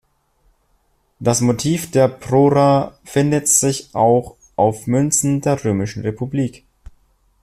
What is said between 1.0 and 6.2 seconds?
Das Motiv der Prora findet sich auch auf Münzen der Römischen